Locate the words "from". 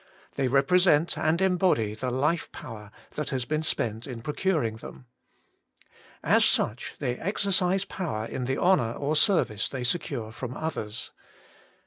10.31-10.57